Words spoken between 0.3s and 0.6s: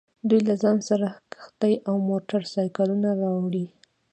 له